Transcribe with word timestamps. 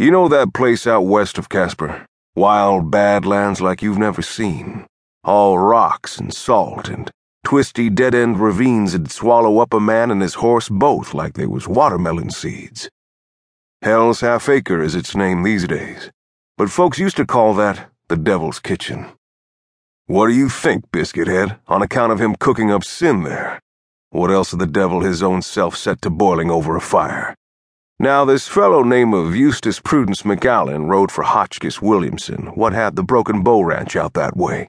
You 0.00 0.12
know 0.12 0.28
that 0.28 0.54
place 0.54 0.86
out 0.86 1.06
west 1.06 1.38
of 1.38 1.48
Casper? 1.48 2.06
Wild 2.36 2.88
badlands 2.88 3.60
like 3.60 3.82
you've 3.82 3.98
never 3.98 4.22
seen. 4.22 4.86
All 5.24 5.58
rocks 5.58 6.18
and 6.18 6.32
salt 6.32 6.88
and 6.88 7.10
twisty 7.44 7.90
dead 7.90 8.14
end 8.14 8.38
ravines 8.38 8.92
that'd 8.92 9.10
swallow 9.10 9.58
up 9.58 9.74
a 9.74 9.80
man 9.80 10.12
and 10.12 10.22
his 10.22 10.34
horse 10.34 10.68
both 10.68 11.14
like 11.14 11.34
they 11.34 11.46
was 11.46 11.66
watermelon 11.66 12.30
seeds. 12.30 12.88
Hell's 13.82 14.20
Half 14.20 14.48
Acre 14.48 14.80
is 14.80 14.94
its 14.94 15.16
name 15.16 15.42
these 15.42 15.66
days, 15.66 16.12
but 16.56 16.70
folks 16.70 17.00
used 17.00 17.16
to 17.16 17.26
call 17.26 17.52
that 17.54 17.90
the 18.06 18.16
Devil's 18.16 18.60
Kitchen. 18.60 19.06
What 20.06 20.28
do 20.28 20.32
you 20.32 20.48
think, 20.48 20.92
Biscuithead, 20.92 21.58
on 21.66 21.82
account 21.82 22.12
of 22.12 22.20
him 22.20 22.36
cooking 22.36 22.70
up 22.70 22.84
sin 22.84 23.24
there? 23.24 23.58
What 24.10 24.30
else 24.30 24.52
the 24.52 24.64
devil 24.64 25.00
his 25.00 25.24
own 25.24 25.42
self 25.42 25.76
set 25.76 26.00
to 26.02 26.08
boiling 26.08 26.52
over 26.52 26.76
a 26.76 26.80
fire? 26.80 27.34
Now, 28.00 28.24
this 28.24 28.46
fellow 28.46 28.84
name 28.84 29.12
of 29.12 29.34
Eustace 29.34 29.80
Prudence 29.80 30.22
McAllen 30.22 30.88
rode 30.88 31.10
for 31.10 31.24
Hotchkiss 31.24 31.82
Williamson, 31.82 32.46
what 32.54 32.72
had 32.72 32.94
the 32.94 33.02
Broken 33.02 33.42
Bow 33.42 33.62
Ranch 33.62 33.96
out 33.96 34.14
that 34.14 34.36
way. 34.36 34.68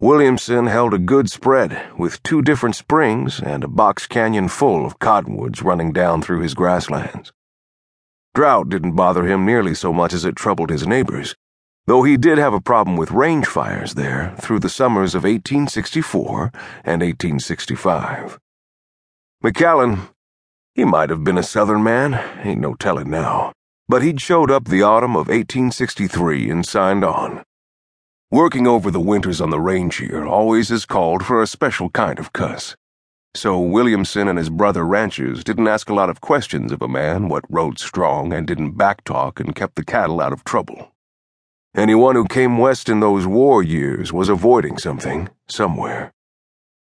Williamson 0.00 0.66
held 0.66 0.94
a 0.94 0.98
good 0.98 1.28
spread, 1.28 1.78
with 1.98 2.22
two 2.22 2.40
different 2.40 2.74
springs 2.74 3.40
and 3.40 3.62
a 3.62 3.68
box 3.68 4.06
canyon 4.06 4.48
full 4.48 4.86
of 4.86 4.98
cottonwoods 4.98 5.60
running 5.60 5.92
down 5.92 6.22
through 6.22 6.40
his 6.40 6.54
grasslands. 6.54 7.30
Drought 8.34 8.70
didn't 8.70 8.96
bother 8.96 9.26
him 9.26 9.44
nearly 9.44 9.74
so 9.74 9.92
much 9.92 10.14
as 10.14 10.24
it 10.24 10.34
troubled 10.34 10.70
his 10.70 10.86
neighbors, 10.86 11.36
though 11.86 12.04
he 12.04 12.16
did 12.16 12.38
have 12.38 12.54
a 12.54 12.60
problem 12.60 12.96
with 12.96 13.10
range 13.10 13.46
fires 13.46 13.92
there 13.92 14.34
through 14.40 14.60
the 14.60 14.70
summers 14.70 15.14
of 15.14 15.24
1864 15.24 16.50
and 16.84 17.02
1865. 17.02 18.38
McAllen 19.44 20.08
he 20.76 20.84
might 20.84 21.08
have 21.08 21.24
been 21.24 21.38
a 21.38 21.42
Southern 21.42 21.82
man, 21.82 22.22
ain't 22.44 22.60
no 22.60 22.74
tellin' 22.74 23.08
now, 23.08 23.50
but 23.88 24.02
he'd 24.02 24.20
showed 24.20 24.50
up 24.50 24.66
the 24.66 24.82
autumn 24.82 25.16
of 25.16 25.28
1863 25.28 26.50
and 26.50 26.66
signed 26.66 27.02
on. 27.02 27.42
Working 28.30 28.66
over 28.66 28.90
the 28.90 29.00
winters 29.00 29.40
on 29.40 29.48
the 29.48 29.58
range 29.58 29.96
here 29.96 30.26
always 30.26 30.70
is 30.70 30.84
called 30.84 31.24
for 31.24 31.42
a 31.42 31.46
special 31.46 31.88
kind 31.88 32.18
of 32.18 32.34
cuss. 32.34 32.76
So 33.34 33.58
Williamson 33.58 34.28
and 34.28 34.38
his 34.38 34.50
brother 34.50 34.84
ranchers 34.84 35.42
didn't 35.42 35.68
ask 35.68 35.88
a 35.88 35.94
lot 35.94 36.10
of 36.10 36.20
questions 36.20 36.70
of 36.72 36.82
a 36.82 36.88
man 36.88 37.30
what 37.30 37.44
rode 37.48 37.78
strong 37.78 38.34
and 38.34 38.46
didn't 38.46 38.76
backtalk 38.76 39.40
and 39.40 39.56
kept 39.56 39.76
the 39.76 39.84
cattle 39.84 40.20
out 40.20 40.34
of 40.34 40.44
trouble. 40.44 40.92
Anyone 41.74 42.16
who 42.16 42.26
came 42.26 42.58
west 42.58 42.90
in 42.90 43.00
those 43.00 43.26
war 43.26 43.62
years 43.62 44.12
was 44.12 44.28
avoiding 44.28 44.76
something, 44.76 45.30
somewhere. 45.48 46.12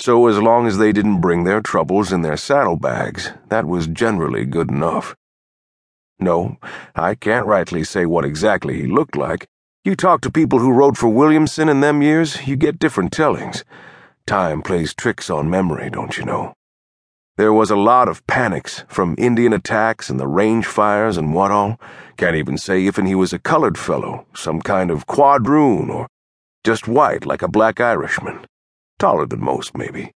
So, 0.00 0.28
as 0.28 0.38
long 0.38 0.66
as 0.66 0.78
they 0.78 0.92
didn't 0.92 1.20
bring 1.20 1.44
their 1.44 1.60
troubles 1.60 2.10
in 2.10 2.22
their 2.22 2.38
saddlebags, 2.38 3.32
that 3.50 3.66
was 3.66 3.86
generally 3.86 4.46
good 4.46 4.70
enough. 4.70 5.14
No, 6.18 6.56
I 6.96 7.14
can't 7.14 7.44
rightly 7.44 7.84
say 7.84 8.06
what 8.06 8.24
exactly 8.24 8.80
he 8.80 8.86
looked 8.86 9.14
like. 9.14 9.46
You 9.84 9.94
talk 9.94 10.22
to 10.22 10.30
people 10.30 10.58
who 10.58 10.72
rode 10.72 10.96
for 10.96 11.08
Williamson 11.08 11.68
in 11.68 11.80
them 11.80 12.00
years, 12.00 12.46
you 12.46 12.56
get 12.56 12.78
different 12.78 13.12
tellings. 13.12 13.62
Time 14.26 14.62
plays 14.62 14.94
tricks 14.94 15.28
on 15.28 15.50
memory, 15.50 15.90
don't 15.90 16.16
you 16.16 16.24
know? 16.24 16.54
There 17.36 17.52
was 17.52 17.70
a 17.70 17.76
lot 17.76 18.08
of 18.08 18.26
panics, 18.26 18.84
from 18.88 19.14
Indian 19.18 19.52
attacks 19.52 20.08
and 20.08 20.18
the 20.18 20.26
range 20.26 20.64
fires 20.64 21.18
and 21.18 21.34
what 21.34 21.50
all. 21.50 21.78
Can't 22.16 22.36
even 22.36 22.56
say 22.56 22.86
if 22.86 22.96
he 22.96 23.14
was 23.14 23.34
a 23.34 23.38
colored 23.38 23.76
fellow, 23.76 24.26
some 24.34 24.62
kind 24.62 24.90
of 24.90 25.06
quadroon, 25.06 25.90
or 25.90 26.06
just 26.64 26.88
white 26.88 27.26
like 27.26 27.42
a 27.42 27.48
black 27.48 27.80
Irishman 27.80 28.46
taller 29.00 29.26
than 29.26 29.42
most, 29.42 29.76
maybe, 29.76 30.12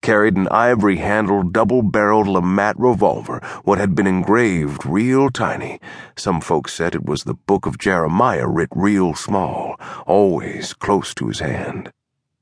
carried 0.00 0.36
an 0.36 0.48
ivory 0.48 0.96
handled, 0.96 1.52
double 1.52 1.82
barreled 1.82 2.28
LeMat 2.28 2.74
revolver, 2.78 3.40
what 3.64 3.78
had 3.78 3.94
been 3.94 4.06
engraved 4.06 4.86
real 4.86 5.28
tiny. 5.28 5.80
Some 6.16 6.40
folks 6.40 6.72
said 6.72 6.94
it 6.94 7.04
was 7.04 7.24
the 7.24 7.34
book 7.34 7.66
of 7.66 7.78
Jeremiah 7.78 8.46
writ 8.46 8.70
real 8.74 9.14
small, 9.14 9.74
always 10.06 10.72
close 10.72 11.12
to 11.14 11.26
his 11.26 11.40
hand. 11.40 11.90